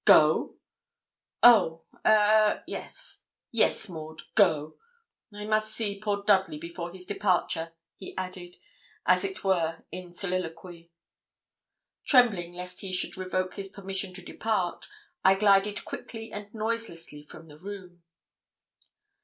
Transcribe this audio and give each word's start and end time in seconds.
'Go? 0.03 0.55
oh! 1.43 1.83
a 2.03 2.63
yes 2.65 3.21
yes, 3.51 3.87
Maud 3.87 4.23
go. 4.33 4.79
I 5.31 5.45
must 5.45 5.75
see 5.75 5.99
poor 5.99 6.23
Dudley 6.23 6.57
before 6.57 6.91
his 6.91 7.05
departure,' 7.05 7.73
he 7.97 8.17
added, 8.17 8.57
as 9.05 9.23
it 9.23 9.43
were, 9.43 9.83
in 9.91 10.11
soliloquy. 10.11 10.91
Trembling 12.03 12.53
lest 12.55 12.79
he 12.79 12.91
should 12.91 13.15
revoke 13.15 13.57
his 13.57 13.67
permission 13.67 14.11
to 14.15 14.23
depart, 14.25 14.87
I 15.23 15.35
glided 15.35 15.85
quickly 15.85 16.31
and 16.33 16.51
noiselessly 16.51 17.21
from 17.21 17.47
the 17.47 17.59
room. 17.59 18.01